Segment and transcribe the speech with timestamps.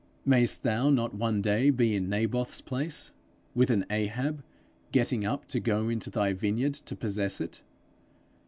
[0.25, 3.13] Mayst thou not one day be in Naboth's place,
[3.53, 4.41] with an Ahab
[4.91, 7.61] getting up to go into thy vineyard to possess it?